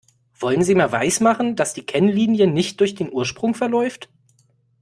Wollen 0.39 0.63
Sie 0.63 0.73
mir 0.73 0.91
weismachen, 0.91 1.55
dass 1.55 1.75
die 1.75 1.85
Kennlinie 1.85 2.47
nicht 2.47 2.79
durch 2.79 2.95
den 2.95 3.13
Ursprung 3.13 3.53
verläuft? 3.53 4.09